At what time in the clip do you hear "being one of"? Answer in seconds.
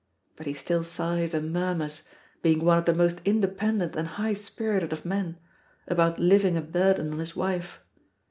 2.41-2.85